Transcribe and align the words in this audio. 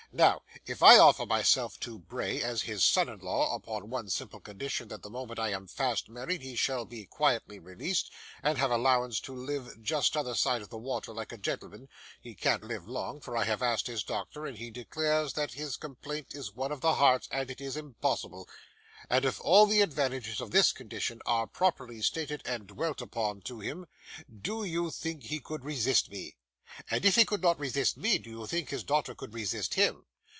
Now, 0.13 0.41
if 0.65 0.83
I 0.83 0.97
offer 0.97 1.25
myself 1.25 1.79
to 1.79 1.97
Bray 1.97 2.43
as 2.43 2.63
his 2.63 2.83
son 2.83 3.07
in 3.07 3.19
law, 3.19 3.55
upon 3.55 3.89
one 3.89 4.09
simple 4.09 4.41
condition 4.41 4.89
that 4.89 5.03
the 5.03 5.09
moment 5.09 5.39
I 5.39 5.53
am 5.53 5.67
fast 5.67 6.09
married 6.09 6.41
he 6.41 6.57
shall 6.57 6.83
be 6.83 7.05
quietly 7.05 7.59
released, 7.59 8.11
and 8.43 8.57
have 8.57 8.71
an 8.71 8.79
allowance 8.81 9.21
to 9.21 9.33
live 9.33 9.81
just 9.81 10.11
t'other 10.11 10.35
side 10.35 10.61
the 10.63 10.77
water 10.77 11.13
like 11.13 11.31
a 11.31 11.37
gentleman 11.37 11.87
(he 12.19 12.35
can't 12.35 12.65
live 12.65 12.89
long, 12.89 13.21
for 13.21 13.37
I 13.37 13.45
have 13.45 13.61
asked 13.63 13.87
his 13.87 14.03
doctor, 14.03 14.45
and 14.45 14.57
he 14.57 14.69
declares 14.69 15.31
that 15.35 15.53
his 15.53 15.77
complaint 15.77 16.35
is 16.35 16.51
one 16.53 16.73
of 16.73 16.81
the 16.81 16.95
Heart 16.95 17.29
and 17.31 17.49
it 17.49 17.61
is 17.61 17.77
impossible), 17.77 18.49
and 19.09 19.23
if 19.23 19.39
all 19.39 19.65
the 19.65 19.79
advantages 19.81 20.41
of 20.41 20.51
this 20.51 20.73
condition 20.73 21.21
are 21.25 21.47
properly 21.47 22.01
stated 22.01 22.41
and 22.43 22.67
dwelt 22.67 23.01
upon 23.01 23.43
to 23.43 23.61
him, 23.61 23.85
do 24.41 24.65
you 24.65 24.91
think 24.91 25.23
he 25.23 25.39
could 25.39 25.63
resist 25.63 26.11
me? 26.11 26.35
And 26.89 27.03
if 27.03 27.15
he 27.17 27.25
could 27.25 27.41
not 27.41 27.59
resist 27.59 27.97
ME, 27.97 28.17
do 28.19 28.29
you 28.29 28.47
think 28.47 28.69
his 28.69 28.85
daughter 28.85 29.13
could 29.13 29.33
resist 29.33 29.73
HIM? 29.73 30.05